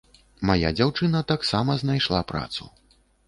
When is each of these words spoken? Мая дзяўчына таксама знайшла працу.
Мая 0.49 0.69
дзяўчына 0.77 1.21
таксама 1.33 1.77
знайшла 1.83 2.21
працу. 2.35 2.69